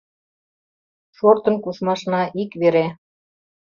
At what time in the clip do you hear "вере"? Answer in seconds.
2.61-2.87